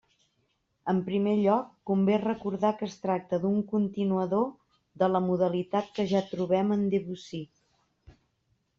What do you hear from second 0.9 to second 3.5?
En primer lloc, convé recordar que es tracta